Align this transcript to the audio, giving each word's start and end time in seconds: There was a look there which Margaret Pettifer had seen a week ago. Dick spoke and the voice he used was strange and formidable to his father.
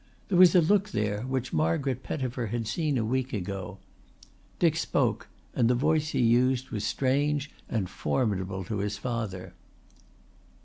There 0.29 0.37
was 0.39 0.55
a 0.55 0.61
look 0.61 0.89
there 0.89 1.21
which 1.27 1.53
Margaret 1.53 2.01
Pettifer 2.01 2.47
had 2.47 2.65
seen 2.65 2.97
a 2.97 3.05
week 3.05 3.33
ago. 3.33 3.77
Dick 4.57 4.75
spoke 4.75 5.27
and 5.53 5.69
the 5.69 5.75
voice 5.75 6.09
he 6.09 6.21
used 6.21 6.71
was 6.71 6.83
strange 6.83 7.51
and 7.69 7.87
formidable 7.87 8.63
to 8.63 8.77
his 8.79 8.97
father. 8.97 9.53